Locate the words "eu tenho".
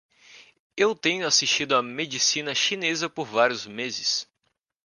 0.75-1.27